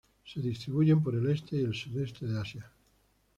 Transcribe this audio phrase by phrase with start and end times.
[0.25, 2.71] Se distribuyen por el este y el sudeste de Asia.